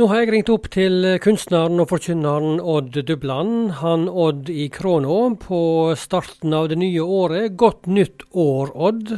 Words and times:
Nå 0.00 0.06
har 0.08 0.22
jeg 0.22 0.30
ringt 0.32 0.48
opp 0.48 0.70
til 0.72 1.04
kunstneren 1.20 1.80
og 1.82 1.90
forkynneren 1.90 2.62
Odd 2.64 2.94
Dubland. 3.04 3.74
Han 3.82 4.06
Odd 4.08 4.48
i 4.48 4.70
Kråna 4.72 5.34
på 5.42 5.58
starten 6.00 6.56
av 6.56 6.70
det 6.70 6.78
nye 6.80 7.04
året. 7.04 7.58
Godt 7.60 7.90
nytt 7.92 8.24
år, 8.32 8.72
Odd. 8.72 9.12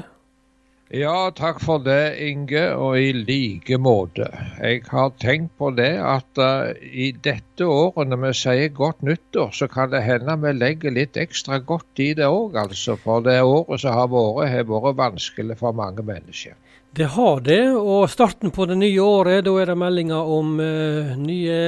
Ja, 0.90 1.30
takk 1.30 1.62
for 1.62 1.78
det, 1.86 2.18
Inge, 2.26 2.64
og 2.74 2.98
i 2.98 3.12
like 3.14 3.78
måte. 3.78 4.26
Jeg 4.58 4.82
har 4.90 5.14
tenkt 5.22 5.54
på 5.62 5.70
det 5.78 5.92
at 6.02 6.42
uh, 6.42 6.74
i 6.82 7.12
dette 7.22 7.70
året, 7.70 8.10
når 8.10 8.24
vi 8.24 8.34
sier 8.42 8.74
godt 8.74 9.06
nyttår, 9.06 9.54
så 9.54 9.70
kan 9.70 9.94
det 9.94 10.02
hende 10.02 10.34
vi 10.42 10.56
legger 10.58 10.98
litt 10.98 11.14
ekstra 11.22 11.62
godt 11.62 12.02
i 12.02 12.12
det 12.18 12.26
òg, 12.26 12.58
altså. 12.66 12.98
For 12.98 13.22
det 13.22 13.38
året 13.46 13.86
som 13.86 13.94
har 13.94 14.10
vært, 14.10 14.50
har 14.58 14.66
vært 14.74 14.98
vanskelig 15.06 15.62
for 15.62 15.74
mange 15.74 16.02
mennesker. 16.02 16.58
Det 16.94 17.08
har 17.10 17.40
det, 17.42 17.62
og 17.74 18.06
starten 18.10 18.52
på 18.54 18.68
det 18.70 18.76
nye 18.78 19.02
året, 19.02 19.42
da 19.46 19.54
er 19.58 19.72
det 19.72 19.74
meldinger 19.80 20.28
om 20.30 20.52
uh, 20.62 21.16
nye 21.18 21.58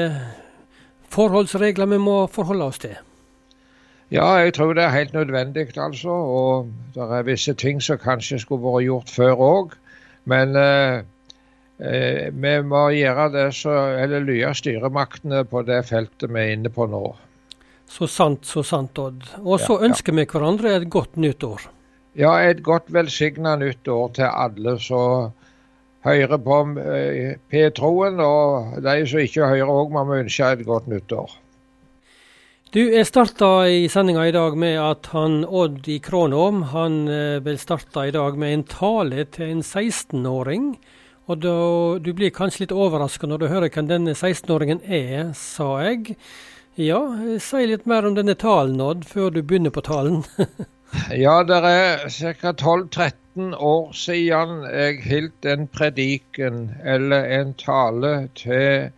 forholdsregler 1.10 1.90
vi 1.90 1.98
må 1.98 2.20
forholde 2.30 2.68
oss 2.70 2.78
til. 2.84 2.94
Ja, 4.14 4.36
jeg 4.38 4.54
tror 4.54 4.76
det 4.78 4.84
er 4.84 4.94
helt 4.94 5.16
nødvendig, 5.16 5.66
altså. 5.74 6.14
Og 6.14 6.70
det 6.94 7.08
er 7.10 7.26
visse 7.26 7.54
ting 7.58 7.82
som 7.82 7.98
kanskje 7.98 8.38
skulle 8.38 8.62
vært 8.62 8.86
gjort 8.86 9.10
før 9.10 9.42
òg. 9.48 9.74
Men 10.30 10.54
eh, 10.58 11.02
eh, 11.82 12.28
vi 12.30 12.54
må 12.62 12.86
gjøre 12.94 13.28
det 13.34 13.46
så, 13.58 13.74
eller 13.98 14.22
lye 14.26 14.52
styremaktene 14.54 15.42
på 15.50 15.62
det 15.66 15.82
feltet 15.90 16.30
vi 16.30 16.42
er 16.42 16.54
inne 16.54 16.70
på 16.70 16.86
nå. 16.90 17.02
Så 17.90 18.06
sant, 18.10 18.46
så 18.46 18.62
sant, 18.66 18.98
Odd. 18.98 19.26
Og 19.42 19.58
så 19.62 19.74
ja, 19.74 19.88
ønsker 19.90 20.14
ja. 20.14 20.20
vi 20.20 20.30
hverandre 20.30 20.74
et 20.76 20.88
godt 20.90 21.18
nytt 21.18 21.42
år. 21.46 21.66
Ja, 22.16 22.30
et 22.40 22.62
godt 22.64 22.86
velsigna 22.88 23.58
nytt 23.60 23.88
år 23.92 24.14
til 24.16 24.24
alle 24.24 24.78
som 24.80 25.34
hører 26.06 26.38
på 26.40 26.60
eh, 26.80 27.34
P-troen. 27.52 28.20
Og 28.24 28.78
de 28.84 29.02
som 29.10 29.20
ikke 29.20 29.50
hører 29.50 29.72
òg, 29.72 29.90
må 29.92 30.04
vi 30.08 30.22
ønske 30.24 30.52
et 30.54 30.62
godt 30.64 30.88
nyttår. 30.88 31.34
Du, 32.72 32.80
Jeg 32.80 33.06
starta 33.06 33.68
i 33.68 33.84
sendinga 33.88 34.24
i 34.26 34.32
dag 34.34 34.56
med 34.58 34.78
at 34.80 35.10
han 35.12 35.44
Odd 35.44 35.86
i 35.92 35.98
Krånåm 36.02 36.62
han 36.72 36.96
eh, 37.08 37.38
vil 37.44 37.60
starte 37.60 38.08
i 38.08 38.14
dag 38.16 38.38
med 38.40 38.54
en 38.54 38.64
tale 38.70 39.26
til 39.36 39.52
en 39.52 39.62
16-åring. 39.62 40.70
Og 41.28 41.42
da, 41.42 41.56
Du 42.00 42.12
blir 42.14 42.32
kanskje 42.32 42.64
litt 42.64 42.72
overraska 42.72 43.28
når 43.28 43.42
du 43.42 43.46
hører 43.52 43.68
hvem 43.68 43.90
denne 43.90 44.16
16-åringen 44.16 44.80
er, 44.88 45.34
sa 45.36 45.68
jeg. 45.84 46.16
Ja, 46.80 47.00
si 47.40 47.66
litt 47.68 47.84
mer 47.84 48.08
om 48.08 48.16
denne 48.16 48.36
talen, 48.40 48.80
Odd, 48.80 49.04
før 49.04 49.30
du 49.32 49.42
begynner 49.42 49.72
på 49.74 49.84
talen. 49.84 50.24
Ja, 51.10 51.42
det 51.46 51.56
er 51.64 52.08
ca. 52.08 52.52
12-13 52.52 53.54
år 53.58 53.92
siden 53.92 54.62
jeg 54.70 55.00
holdt 55.06 55.48
en 55.50 55.66
prediken 55.68 56.60
eller 56.84 57.26
en 57.40 57.54
tale 57.58 58.28
til 58.38 58.92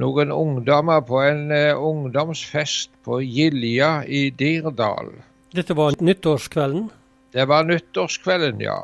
noen 0.00 0.32
ungdommer 0.34 1.02
på 1.06 1.20
en 1.22 1.46
uh, 1.52 1.78
ungdomsfest 1.78 2.90
på 3.06 3.20
Gilja 3.22 4.02
i 4.06 4.28
Dirdal. 4.30 5.12
Dette 5.54 5.76
var 5.78 5.94
nyttårskvelden? 6.00 6.88
Det 7.34 7.46
var 7.50 7.66
nyttårskvelden, 7.68 8.62
ja. 8.62 8.80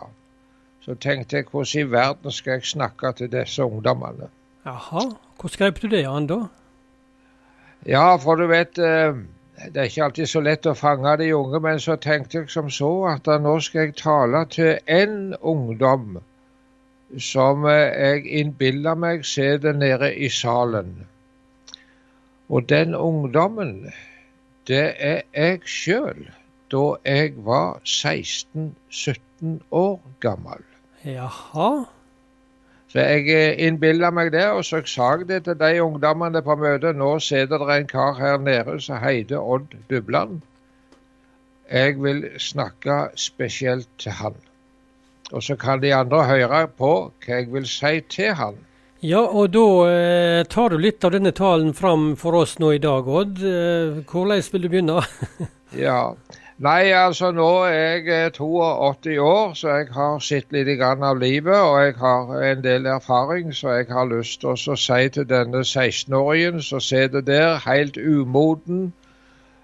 Så 0.84 0.94
tenkte 0.94 1.40
jeg 1.40 1.50
hvordan 1.50 1.82
i 1.82 1.90
verden 1.90 2.34
skal 2.34 2.58
jeg 2.58 2.70
snakke 2.74 3.12
til 3.18 3.30
disse 3.32 3.64
ungdommene. 3.64 4.30
Jaha, 4.66 5.10
hvordan 5.40 5.58
grep 5.58 5.82
du 5.82 5.90
det 5.90 6.06
an 6.06 6.30
da? 6.30 6.40
Ja, 7.88 8.14
for 8.20 8.36
du 8.36 8.46
vet 8.50 8.78
uh, 8.78 9.16
det 9.68 9.76
er 9.76 9.88
ikke 9.90 10.04
alltid 10.04 10.26
så 10.30 10.40
lett 10.40 10.66
å 10.66 10.74
fange 10.78 11.12
de 11.20 11.28
unge, 11.36 11.60
men 11.60 11.80
så 11.82 11.96
tenkte 12.00 12.40
jeg 12.40 12.50
som 12.52 12.70
så 12.72 12.90
at 13.12 13.28
nå 13.44 13.58
skal 13.60 13.88
jeg 13.88 13.96
tale 14.00 14.44
til 14.52 14.78
én 14.88 15.34
ungdom 15.40 16.20
som 17.18 17.66
eh, 17.68 17.90
jeg 17.90 18.26
innbiller 18.40 18.96
meg 18.98 19.24
sitter 19.26 19.76
nede 19.76 20.12
i 20.14 20.30
salen. 20.32 20.94
Og 22.48 22.68
den 22.68 22.94
ungdommen, 22.94 23.90
det 24.66 24.94
er 24.98 25.22
jeg 25.34 25.60
sjøl, 25.66 26.28
da 26.70 26.84
jeg 27.04 27.34
var 27.46 27.80
16-17 27.84 29.60
år 29.70 30.00
gammel. 30.20 30.64
Jaha? 31.04 31.70
Så 32.90 32.98
jeg 32.98 33.28
eh, 33.30 33.66
innbilla 33.66 34.10
meg 34.10 34.32
det, 34.34 34.48
og 34.50 34.64
så 34.66 34.80
sa 34.82 35.12
jeg 35.14 35.28
det 35.28 35.44
til 35.46 35.58
de 35.60 35.82
ungdommene 35.82 36.42
på 36.42 36.56
møtet. 36.58 36.98
Nå 36.98 37.18
sitter 37.22 37.62
det 37.62 37.76
en 37.76 37.90
kar 37.90 38.16
her 38.18 38.38
nede 38.42 38.80
som 38.82 38.98
heter 38.98 39.38
Odd 39.38 39.76
Dubland. 39.90 40.40
Jeg 41.70 42.00
vil 42.02 42.24
snakke 42.42 43.12
spesielt 43.14 43.86
til 43.98 44.18
han. 44.18 44.34
Og 45.30 45.42
så 45.46 45.54
kan 45.56 45.78
de 45.82 45.94
andre 45.94 46.24
høre 46.26 46.64
på 46.66 46.90
hva 47.22 47.38
jeg 47.38 47.52
vil 47.52 47.68
si 47.70 48.00
til 48.10 48.34
han. 48.34 48.58
Ja, 49.06 49.22
og 49.22 49.54
da 49.54 49.66
eh, 49.88 50.42
tar 50.50 50.74
du 50.74 50.82
litt 50.82 51.06
av 51.06 51.14
denne 51.14 51.30
talen 51.32 51.70
fram 51.72 52.16
for 52.20 52.36
oss 52.42 52.58
nå 52.60 52.74
i 52.74 52.82
dag, 52.82 53.06
Odd. 53.06 53.38
Eh, 53.38 54.02
hvordan 54.02 54.42
vil 54.52 54.66
du 54.66 54.68
begynne? 54.68 54.98
ja, 55.86 56.10
Nei, 56.60 56.90
altså 56.92 57.30
nå 57.32 57.48
er 57.64 58.02
jeg 58.04 58.32
82 58.36 59.14
år, 59.24 59.54
så 59.56 59.76
jeg 59.78 59.86
har 59.96 60.18
sett 60.20 60.50
litt 60.52 60.82
av 60.84 61.16
livet. 61.16 61.56
Og 61.56 61.76
jeg 61.80 61.94
har 61.96 62.34
en 62.50 62.64
del 62.64 62.86
erfaring, 62.86 63.54
så 63.56 63.78
jeg 63.78 63.86
har 63.88 64.10
lyst 64.10 64.42
til 64.42 64.52
å 64.52 64.76
si 64.76 65.08
til 65.08 65.24
denne 65.30 65.62
16-åringen 65.64 66.60
som 66.60 66.84
sitter 66.84 67.24
der 67.24 67.56
helt 67.64 67.96
umoden 67.96 68.92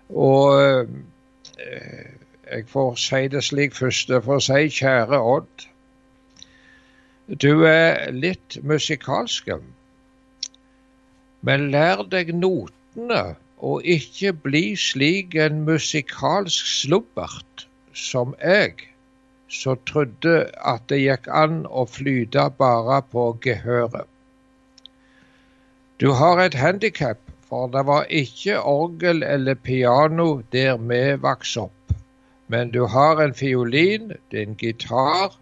Og 0.08 0.56
eh, 0.56 2.08
jeg 2.50 2.64
får 2.68 2.94
si 3.04 3.22
det 3.28 3.44
slik 3.44 3.74
først. 3.74 4.08
Jeg 4.08 4.24
får 4.24 4.40
si 4.48 4.68
kjære 4.80 5.20
Odd. 5.20 5.68
Du 7.42 7.64
er 7.68 8.12
litt 8.12 8.56
musikalsk, 8.62 9.50
men 11.42 11.70
lær 11.70 12.06
deg 12.08 12.32
notene 12.32 13.34
og 13.58 13.84
ikke 13.84 14.32
bli 14.32 14.64
slik 14.76 15.34
en 15.34 15.62
musikalsk 15.64 16.66
slubbert 16.80 17.66
som 17.96 18.34
jeg, 18.42 18.74
som 19.48 19.78
trodde 19.88 20.50
at 20.60 20.84
det 20.90 21.00
gikk 21.00 21.30
an 21.32 21.62
å 21.66 21.86
flyte 21.88 22.50
bare 22.58 23.00
på 23.12 23.30
gehøret. 23.42 24.04
Du 25.96 26.12
har 26.12 26.42
et 26.42 26.54
handikap, 26.54 27.18
for 27.48 27.70
det 27.72 27.86
var 27.88 28.10
ikke 28.12 28.58
orgel 28.60 29.22
eller 29.22 29.54
piano 29.54 30.42
der 30.52 30.76
vi 30.76 31.00
vokste 31.22 31.68
opp. 31.70 31.96
Men 32.52 32.70
du 32.70 32.84
har 32.86 33.22
en 33.22 33.34
fiolin, 33.34 34.12
din 34.30 34.54
gitar, 34.60 35.32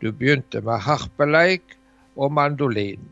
du 0.00 0.10
begynte 0.10 0.60
med 0.64 0.82
harpeleik 0.82 1.76
og 2.16 2.32
mandolin. 2.32 3.04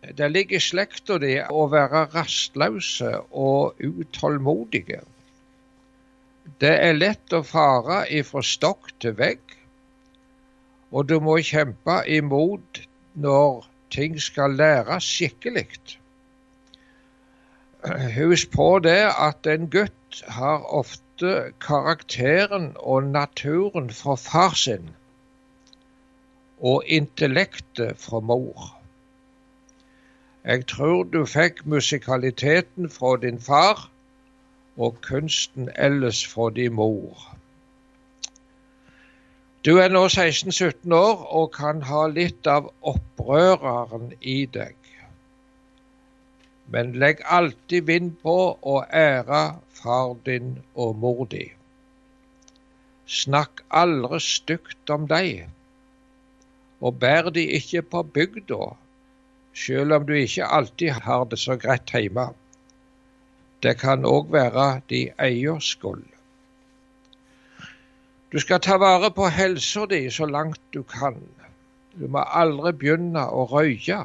Det 0.00 0.30
ligger 0.30 0.56
i 0.56 0.62
slekta 0.62 1.18
di 1.18 1.32
å 1.42 1.64
være 1.72 2.04
rastløse 2.12 3.10
og 3.34 3.80
utålmodige. 3.82 5.00
Det 6.62 6.74
er 6.86 6.94
lett 6.94 7.34
å 7.34 7.42
fare 7.44 8.04
ifra 8.20 8.42
stokk 8.46 8.92
til 9.02 9.16
vegg, 9.18 9.42
og 10.94 11.10
du 11.10 11.18
må 11.20 11.36
kjempe 11.44 11.98
imot 12.06 12.80
når 13.18 13.66
ting 13.92 14.16
skal 14.22 14.54
læres 14.56 15.04
skikkelig. 15.04 15.66
Husk 18.14 18.54
på 18.54 18.70
det 18.86 19.02
at 19.10 19.50
en 19.50 19.68
gutt 19.70 20.22
har 20.38 20.64
ofte 20.74 21.52
karakteren 21.62 22.72
og 22.78 23.10
naturen 23.10 23.90
fra 23.90 24.16
far 24.16 24.54
sin, 24.54 24.94
og 26.58 26.86
intellektet 26.86 27.98
fra 27.98 28.22
mor. 28.22 28.77
Jeg 30.44 30.66
tror 30.66 31.02
du 31.02 31.24
fikk 31.26 31.64
musikaliteten 31.66 32.90
fra 32.90 33.16
din 33.22 33.40
far 33.40 33.90
og 34.76 35.00
kunsten 35.02 35.70
ellers 35.76 36.26
fra 36.26 36.50
din 36.54 36.72
mor. 36.72 37.34
Du 39.66 39.76
er 39.82 39.90
nå 39.90 40.04
16-17 40.06 40.94
år 40.94 41.24
og 41.40 41.50
kan 41.56 41.82
ha 41.82 42.06
litt 42.06 42.46
av 42.46 42.70
opprøreren 42.86 44.12
i 44.20 44.46
deg. 44.46 44.76
Men 46.70 46.94
legg 47.02 47.24
alltid 47.24 47.88
vind 47.90 48.14
på 48.22 48.38
å 48.62 48.78
ære 48.86 49.42
far 49.82 50.14
din 50.24 50.58
og 50.74 50.96
mor 51.02 51.24
di. 51.32 51.48
Snakk 53.08 53.64
aldri 53.82 54.20
stygt 54.22 54.92
om 54.94 55.08
deg, 55.10 55.48
og 56.80 57.00
bær 57.02 57.32
de 57.34 57.48
ikke 57.58 57.82
på 57.82 58.04
bygda 58.14 58.76
selv 59.58 59.96
om 59.96 60.06
du 60.06 60.14
ikke 60.14 60.46
alltid 60.58 61.02
har 61.06 61.24
det 61.30 61.38
så 61.42 61.56
greit 61.56 61.90
hjemme. 61.94 62.28
Det 63.62 63.74
kan 63.80 64.06
òg 64.06 64.30
være 64.32 64.68
de 64.90 65.00
egen 65.18 65.60
skyld. 65.60 66.04
Du 68.32 68.38
skal 68.38 68.60
ta 68.60 68.76
vare 68.76 69.10
på 69.10 69.26
helsa 69.32 69.86
di 69.90 70.10
så 70.10 70.26
langt 70.26 70.60
du 70.74 70.82
kan. 70.82 71.16
Du 71.98 72.06
må 72.06 72.22
aldri 72.22 72.72
begynne 72.72 73.24
å 73.24 73.46
røyke. 73.50 74.04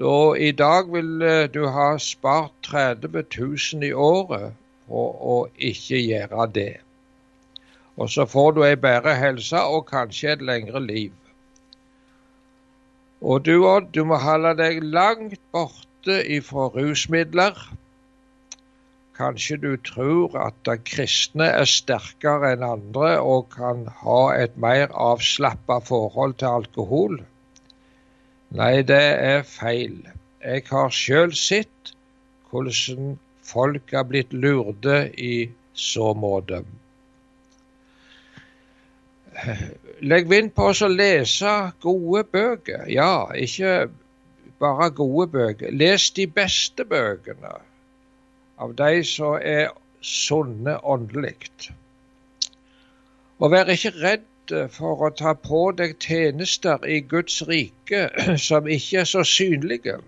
Da 0.00 0.14
I 0.34 0.50
dag 0.56 0.88
vil 0.92 1.22
eh, 1.22 1.48
du 1.52 1.66
ha 1.68 1.98
spart 2.00 2.54
30 2.64 3.12
000 3.12 3.84
i 3.84 3.92
året 3.92 4.56
for 4.88 5.20
å 5.34 5.36
ikke 5.70 6.00
gjøre 6.00 6.46
det. 6.54 6.72
Og 8.00 8.08
så 8.10 8.24
får 8.26 8.56
du 8.56 8.62
ei 8.64 8.76
bedre 8.80 9.14
helse 9.20 9.60
og 9.60 9.86
kanskje 9.90 10.32
et 10.32 10.42
lengre 10.48 10.80
liv. 10.80 11.12
Og 13.22 13.44
du 13.46 13.62
Odd, 13.68 13.92
du 13.94 14.02
må 14.10 14.18
holde 14.18 14.50
deg 14.58 14.82
langt 14.82 15.38
borte 15.54 16.16
ifra 16.36 16.66
rusmidler. 16.74 17.54
Kanskje 19.14 19.58
du 19.62 19.76
tror 19.86 20.34
at 20.42 20.56
de 20.66 20.74
kristne 20.82 21.46
er 21.46 21.68
sterkere 21.70 22.50
enn 22.56 22.64
andre 22.66 23.12
og 23.22 23.52
kan 23.54 23.84
ha 24.00 24.22
et 24.34 24.56
mer 24.66 24.90
avslappa 24.90 25.78
forhold 25.86 26.34
til 26.42 26.50
alkohol. 26.50 27.20
Nei, 28.58 28.82
det 28.90 29.02
er 29.30 29.46
feil. 29.46 30.00
Jeg 30.42 30.66
har 30.72 30.90
sjøl 30.90 31.36
sett 31.38 31.94
hvordan 32.50 33.18
folk 33.46 33.94
har 33.94 34.08
blitt 34.10 34.34
lurte 34.34 35.04
i 35.14 35.34
så 35.78 36.10
måte. 36.18 36.64
Legg 40.02 40.28
vind 40.30 40.52
på 40.56 40.70
å 40.70 40.88
lese 40.90 41.52
gode 41.82 42.24
bøker. 42.32 42.86
Ja, 42.90 43.28
ikke 43.34 43.90
bare 44.62 44.90
gode 44.94 45.28
bøker. 45.32 45.70
Les 45.74 46.10
de 46.16 46.26
beste 46.26 46.84
bøkene 46.88 47.54
av 48.62 48.74
de 48.78 49.04
som 49.06 49.38
er 49.38 49.72
sunne 50.02 50.76
åndelig. 50.82 51.36
Og 53.42 53.50
vær 53.54 53.70
ikke 53.72 53.94
redd 53.98 54.54
for 54.74 55.06
å 55.06 55.10
ta 55.16 55.34
på 55.38 55.64
deg 55.78 55.96
tjenester 56.02 56.82
i 56.86 57.00
Guds 57.00 57.40
rike 57.48 58.08
som 58.48 58.68
ikke 58.70 59.02
er 59.02 59.08
så 59.08 59.24
synlige. 59.26 59.98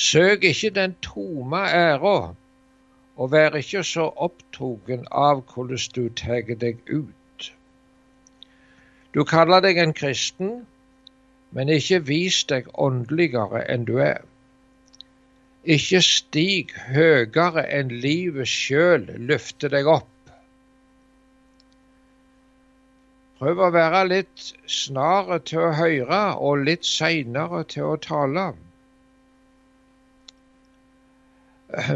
Søk 0.00 0.44
ikke 0.48 0.70
den 0.76 0.94
tomme 1.04 1.60
æra, 1.68 2.32
og 3.20 3.32
vær 3.34 3.56
ikke 3.58 3.82
så 3.84 4.06
opptatt 4.16 5.08
av 5.22 5.42
hvordan 5.52 5.82
du 5.96 6.04
tar 6.16 6.46
deg 6.62 6.78
ut. 6.88 7.48
Du 9.12 9.24
kaller 9.28 9.60
deg 9.60 9.80
en 9.82 9.92
kristen, 9.92 10.62
men 11.52 11.72
ikke 11.74 11.98
vis 12.08 12.38
deg 12.48 12.70
åndeligere 12.80 13.64
enn 13.74 13.84
du 13.84 13.98
er. 14.00 14.22
Ikke 15.76 16.00
stig 16.00 16.72
høyere 16.94 17.66
enn 17.68 17.92
livet 18.04 18.48
sjøl 18.48 19.04
løfter 19.28 19.74
deg 19.74 19.90
opp. 19.98 20.08
Prøv 23.40 23.60
å 23.66 23.70
være 23.74 24.00
litt 24.08 24.48
snarere 24.68 25.40
til 25.50 25.66
å 25.66 25.74
høre 25.76 26.24
og 26.48 26.64
litt 26.70 26.88
seinere 26.88 27.66
til 27.68 27.92
å 27.92 28.00
tale. 28.00 28.50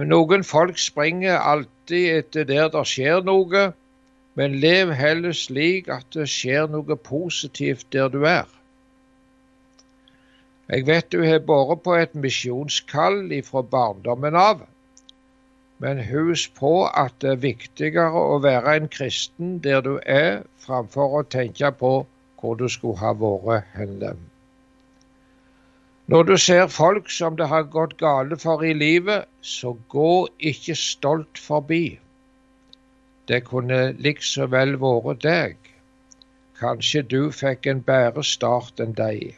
Noen 0.07 0.45
folk 0.47 0.79
springer 0.79 1.39
alltid 1.39 2.11
etter 2.19 2.45
der 2.47 2.69
det 2.71 2.85
skjer 2.87 3.25
noe, 3.27 3.63
men 4.39 4.59
lev 4.63 4.93
heller 4.95 5.35
slik 5.35 5.89
at 5.91 6.07
det 6.15 6.29
skjer 6.31 6.69
noe 6.71 6.97
positivt 7.09 7.87
der 7.95 8.13
du 8.13 8.23
er. 8.31 8.47
Jeg 10.71 10.87
vet 10.87 11.11
du 11.13 11.25
har 11.27 11.43
båret 11.45 11.83
på 11.85 11.97
et 11.99 12.15
misjonskall 12.15 13.33
ifra 13.37 13.63
barndommen 13.75 14.39
av, 14.39 14.63
men 15.83 16.01
husk 16.09 16.55
på 16.57 16.87
at 16.87 17.19
det 17.21 17.35
er 17.35 17.43
viktigere 17.43 18.23
å 18.35 18.39
være 18.45 18.77
en 18.79 18.89
kristen 18.89 19.59
der 19.67 19.83
du 19.85 19.99
er, 20.07 20.45
framfor 20.65 21.19
å 21.19 21.25
tenke 21.37 21.73
på 21.83 21.93
hvor 22.41 22.57
du 22.61 22.69
skulle 22.69 23.03
ha 23.03 23.13
vært 23.19 23.75
hen. 23.75 23.99
Når 26.15 26.23
du 26.23 26.37
ser 26.39 26.69
folk 26.71 27.09
som 27.11 27.35
det 27.35 27.49
har 27.51 27.65
gått 27.71 27.97
gale 27.99 28.37
for 28.39 28.61
i 28.63 28.71
livet, 28.71 29.25
så 29.43 29.73
gå 29.91 30.29
ikke 30.39 30.77
stolt 30.79 31.41
forbi. 31.43 31.99
Det 33.27 33.41
kunne 33.49 33.81
likså 34.07 34.47
vel 34.53 34.77
vært 34.79 35.25
deg. 35.25 35.57
Kanskje 36.61 37.03
du 37.03 37.33
fikk 37.35 37.67
en 37.67 37.83
bedre 37.89 38.23
start 38.31 38.79
enn 38.85 38.95
deg. 38.95 39.35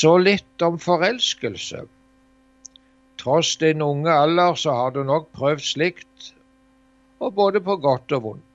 Så 0.00 0.16
litt 0.24 0.64
om 0.64 0.80
forelskelse. 0.88 1.84
Tross 3.20 3.54
din 3.60 3.84
unge 3.84 4.14
alder 4.24 4.56
så 4.62 4.78
har 4.78 4.96
du 4.96 5.02
nok 5.04 5.28
prøvd 5.36 5.66
slikt, 5.74 6.32
og 7.20 7.36
både 7.42 7.60
på 7.60 7.76
godt 7.76 8.16
og 8.16 8.30
vondt. 8.30 8.49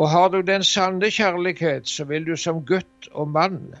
Og 0.00 0.08
har 0.08 0.28
du 0.32 0.40
den 0.40 0.64
sanne 0.64 1.10
kjærlighet, 1.12 1.88
så 1.88 2.04
vil 2.08 2.24
du 2.26 2.36
som 2.36 2.62
gutt 2.64 3.08
og 3.12 3.28
mann 3.28 3.74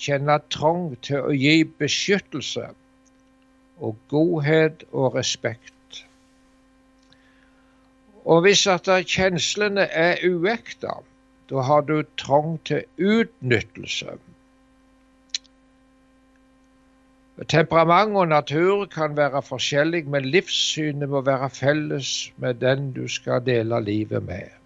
kjenne 0.00 0.38
trang 0.52 0.94
til 1.04 1.20
å 1.20 1.34
gi 1.36 1.64
beskyttelse 1.82 2.70
og 3.76 3.98
godhet 4.08 4.86
og 4.92 5.18
respekt. 5.18 6.00
Og 8.24 8.40
hvis 8.46 8.64
at 8.72 8.88
kjenslene 8.88 9.84
er 9.92 10.24
uekte, 10.24 10.96
da 11.50 11.68
har 11.68 11.84
du 11.86 12.00
trang 12.18 12.56
til 12.64 12.82
utnyttelse. 12.96 14.16
Temperament 17.52 18.16
og 18.16 18.30
natur 18.32 18.86
kan 18.88 19.16
være 19.16 19.44
forskjellig, 19.44 20.06
men 20.08 20.24
livssynet 20.32 21.12
må 21.12 21.20
være 21.20 21.52
felles 21.52 22.12
med 22.40 22.64
den 22.64 22.94
du 22.96 23.04
skal 23.12 23.44
dele 23.44 23.84
livet 23.84 24.24
med. 24.24 24.56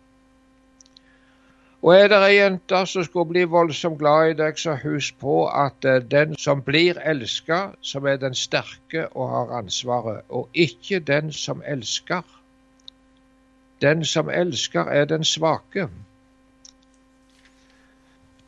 Og 1.81 1.95
er 1.97 2.11
det 2.13 2.17
ei 2.27 2.35
jente 2.37 2.81
som 2.87 3.05
skulle 3.07 3.31
bli 3.31 3.47
voldsomt 3.49 3.97
glad 4.03 4.31
i 4.31 4.35
deg, 4.37 4.59
så 4.61 4.75
husk 4.83 5.17
på 5.23 5.37
at 5.49 5.87
er 5.89 6.03
den 6.05 6.35
som 6.37 6.61
blir 6.65 6.99
elska, 7.09 7.61
som 7.81 8.05
er 8.07 8.19
den 8.21 8.37
sterke 8.37 9.07
og 9.15 9.31
har 9.33 9.55
ansvaret, 9.63 10.27
og 10.29 10.49
ikke 10.53 11.01
den 11.01 11.33
som 11.33 11.63
elsker. 11.65 12.21
Den 13.81 14.05
som 14.05 14.29
elsker, 14.29 14.93
er 14.93 15.09
den 15.09 15.25
svake. 15.25 15.87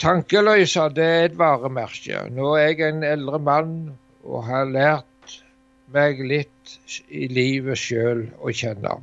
Tankeløse, 0.02 0.90
det 0.92 1.06
er 1.06 1.24
et 1.30 1.38
varemerke. 1.38 2.26
Nå 2.36 2.52
er 2.58 2.74
jeg 2.74 2.90
en 2.90 3.04
eldre 3.06 3.38
mann 3.38 3.76
og 4.24 4.44
har 4.44 4.68
lært 4.68 5.38
meg 5.94 6.20
litt 6.20 6.76
i 7.08 7.30
livet 7.32 7.80
sjøl 7.80 8.26
å 8.44 8.52
kjenne. 8.52 8.98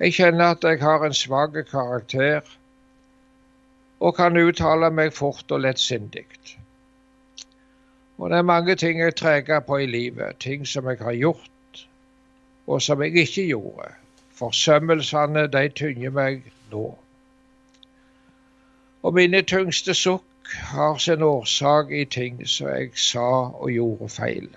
Jeg 0.00 0.16
kjenner 0.16 0.54
at 0.54 0.64
jeg 0.64 0.80
har 0.80 1.04
en 1.04 1.16
svak 1.16 1.58
karakter 1.68 2.48
og 4.00 4.16
kan 4.16 4.36
uttale 4.36 4.90
meg 4.90 5.12
fort 5.12 5.52
og 5.52 5.60
lettsindig. 5.60 6.26
Og 8.18 8.30
det 8.30 8.38
er 8.38 8.42
mange 8.42 8.74
ting 8.76 9.00
jeg 9.00 9.16
treger 9.16 9.60
på 9.60 9.76
i 9.80 9.86
livet, 9.86 10.36
ting 10.40 10.66
som 10.68 10.88
jeg 10.88 10.98
har 11.00 11.16
gjort, 11.16 11.84
og 12.66 12.82
som 12.82 13.02
jeg 13.02 13.16
ikke 13.16 13.46
gjorde. 13.46 13.92
Forsømmelsene, 14.40 15.46
de 15.52 15.68
tynger 15.68 16.10
meg 16.10 16.42
nå. 16.72 16.86
Og 19.02 19.14
mine 19.14 19.42
tyngste 19.42 19.94
sukk 19.94 20.52
har 20.72 20.98
sin 20.98 21.22
årsak 21.22 21.92
i 21.92 22.04
ting 22.04 22.42
som 22.48 22.68
jeg 22.68 22.90
sa 22.96 23.28
og 23.52 23.70
gjorde 23.72 24.08
feil. 24.08 24.48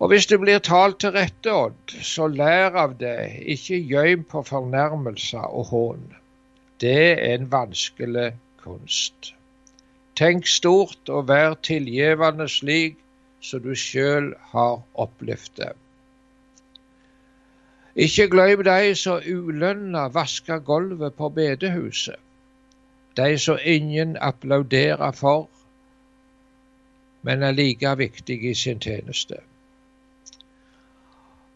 Og 0.00 0.08
hvis 0.08 0.26
du 0.26 0.38
blir 0.40 0.58
talt 0.64 1.00
til 1.00 1.12
rette, 1.12 1.52
Odd, 1.52 1.92
så 2.02 2.26
lær 2.32 2.76
av 2.80 2.96
det, 3.00 3.36
ikke 3.44 3.82
gøym 3.84 4.24
på 4.24 4.42
fornærmelser 4.42 5.44
og 5.44 5.64
hån. 5.74 6.06
Det 6.80 7.12
er 7.12 7.34
en 7.34 7.50
vanskelig 7.52 8.32
kunst. 8.62 9.34
Tenk 10.16 10.46
stort 10.46 11.08
og 11.08 11.28
vær 11.28 11.54
tilgivende 11.64 12.48
slik 12.48 12.96
som 13.40 13.62
du 13.64 13.74
sjøl 13.76 14.34
har 14.52 14.80
opplevd 14.94 15.52
det. 15.56 15.72
Ikke 17.96 18.28
glem 18.32 18.64
de 18.64 18.94
som 18.96 19.20
ulønna 19.26 20.06
vasker 20.14 20.60
gulvet 20.64 21.14
på 21.14 21.28
bedehuset. 21.28 22.16
De 23.16 23.38
som 23.38 23.58
ingen 23.64 24.16
applauderer 24.20 25.12
for, 25.12 25.48
men 27.22 27.42
er 27.42 27.52
like 27.52 27.96
viktige 27.98 28.50
i 28.50 28.54
sin 28.54 28.80
tjeneste. 28.80 29.40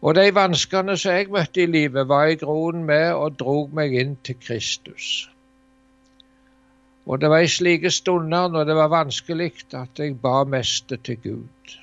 Og 0.01 0.15
de 0.15 0.25
vanskene 0.35 0.97
som 0.97 1.15
jeg 1.15 1.31
møtte 1.31 1.63
i 1.63 1.69
livet, 1.69 2.07
var 2.07 2.27
i 2.29 2.37
groen 2.39 2.83
med 2.85 3.13
og 3.13 3.39
drog 3.39 3.73
meg 3.73 3.95
inn 3.95 4.17
til 4.23 4.37
Kristus. 4.41 5.29
Og 7.05 7.21
det 7.21 7.29
var 7.29 7.45
i 7.45 7.49
slike 7.51 7.91
stunder 7.93 8.49
når 8.49 8.63
det 8.65 8.75
var 8.75 8.93
vanskelig, 8.93 9.51
at 9.73 9.99
jeg 9.99 10.17
ba 10.21 10.43
meste 10.43 10.97
til 10.97 11.19
Gud. 11.23 11.75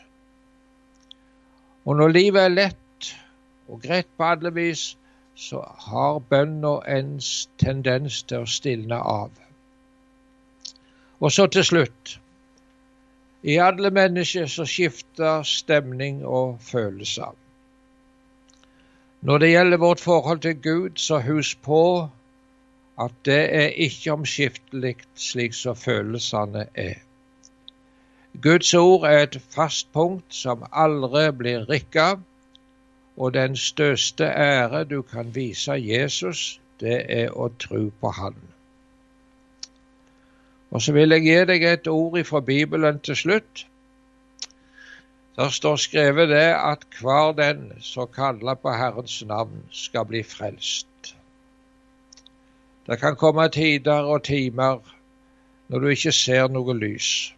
Og 1.85 1.97
når 1.97 2.09
livet 2.09 2.43
er 2.43 2.55
lett 2.55 3.13
og 3.69 3.83
greit 3.83 4.11
på 4.17 4.25
alle 4.25 4.53
vis, 4.55 4.97
så 5.35 5.63
har 5.87 6.19
bønna 6.31 6.77
en 6.97 7.15
tendens 7.59 8.23
til 8.23 8.45
å 8.45 8.51
stilne 8.51 8.99
av. 8.99 9.31
Og 11.23 11.33
så 11.33 11.47
til 11.47 11.65
slutt. 11.65 12.19
I 13.43 13.57
alle 13.59 13.91
mennesker 13.91 14.47
så 14.47 14.67
skifter 14.69 15.43
stemning 15.47 16.21
og 16.27 16.61
følelser. 16.63 17.33
Når 19.23 19.39
det 19.39 19.49
gjelder 19.51 19.79
vårt 19.79 20.01
forhold 20.01 20.41
til 20.41 20.63
Gud, 20.63 20.91
så 20.97 21.21
husk 21.23 21.63
på 21.63 22.09
at 22.99 23.13
det 23.25 23.55
er 23.55 23.69
ikke 23.85 24.13
omskiftelig 24.13 24.97
slik 25.15 25.55
som 25.55 25.77
følelsene 25.77 26.67
er. 26.75 26.99
Guds 28.43 28.75
ord 28.75 29.07
er 29.07 29.23
et 29.23 29.39
fast 29.55 29.93
punkt 29.93 30.35
som 30.35 30.65
aldri 30.73 31.29
blir 31.39 31.69
rikka, 31.71 32.17
og 33.17 33.35
den 33.35 33.57
største 33.57 34.25
ære 34.25 34.85
du 34.85 35.03
kan 35.03 35.35
vise 35.35 35.73
Jesus, 35.79 36.61
det 36.81 37.03
er 37.09 37.31
å 37.31 37.47
tro 37.63 37.91
på 38.01 38.11
Han. 38.19 38.35
Og 40.71 40.83
så 40.83 40.93
vil 40.97 41.15
jeg 41.15 41.23
gi 41.29 41.45
deg 41.53 41.65
et 41.69 41.87
ord 41.87 42.19
fra 42.25 42.41
Bibelen 42.41 42.99
til 42.99 43.17
slutt. 43.17 43.67
Der 45.37 45.49
står 45.49 45.77
skrevet 45.77 46.29
det 46.29 46.49
at 46.55 46.85
hver 47.01 47.33
den 47.33 47.73
som 47.81 48.09
kaller 48.15 48.55
på 48.55 48.73
Herrens 48.77 49.23
navn, 49.25 49.63
skal 49.71 50.05
bli 50.05 50.23
frelst. 50.23 51.15
Det 52.87 52.99
kan 53.01 53.17
komme 53.17 53.49
tider 53.49 54.05
og 54.13 54.25
timer 54.25 54.83
når 55.69 55.79
du 55.79 55.87
ikke 55.89 56.13
ser 56.13 56.51
noe 56.53 56.75
lys. 56.77 57.33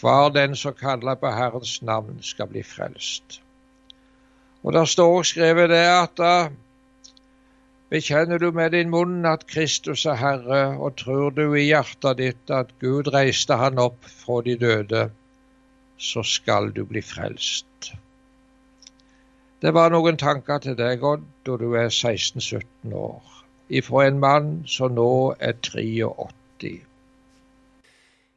Hver 0.00 0.28
den 0.34 0.56
som 0.56 0.76
kaller 0.76 1.14
på 1.14 1.30
Herrens 1.32 1.78
navn, 1.82 2.18
skal 2.20 2.50
bli 2.52 2.62
frelst. 2.62 3.40
Og 4.62 4.72
Der 4.72 4.84
står 4.84 5.16
også 5.18 5.30
skrevet 5.30 5.70
det 5.70 5.84
at 5.86 6.16
da 6.18 6.48
bekjenner 7.90 8.38
du 8.38 8.50
med 8.50 8.70
din 8.70 8.90
munn 8.90 9.24
at 9.26 9.46
Kristus 9.46 10.04
er 10.06 10.14
Herre, 10.20 10.76
og 10.76 10.96
tror 10.96 11.30
du 11.30 11.54
i 11.54 11.68
hjertet 11.70 12.18
ditt 12.18 12.50
at 12.50 12.72
Gud 12.80 13.12
reiste 13.14 13.56
han 13.56 13.78
opp 13.78 14.04
fra 14.04 14.40
de 14.44 14.56
døde, 14.60 15.10
så 15.98 16.22
skal 16.22 16.72
du 16.76 16.84
bli 16.88 17.02
frelst. 17.02 17.92
Det 19.62 19.72
var 19.74 19.94
noen 19.94 20.18
tanker 20.20 20.58
til 20.60 20.76
deg, 20.76 21.04
Odd, 21.04 21.22
da 21.46 21.56
du 21.60 21.70
er 21.78 21.88
16-17 21.88 22.92
år, 22.98 23.22
ifra 23.68 24.06
en 24.06 24.18
mann 24.20 24.50
som 24.68 24.92
nå 24.92 25.34
er 25.38 25.56
83. 25.56 26.74